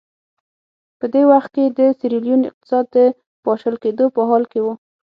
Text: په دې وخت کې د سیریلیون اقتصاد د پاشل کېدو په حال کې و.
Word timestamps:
په 0.99 1.05
دې 1.13 1.21
وخت 1.31 1.49
کې 1.55 1.65
د 1.77 1.79
سیریلیون 1.99 2.41
اقتصاد 2.49 2.85
د 2.95 2.97
پاشل 3.45 3.75
کېدو 3.83 4.05
په 4.15 4.21
حال 4.29 4.43
کې 4.51 4.59
و. 4.63 4.67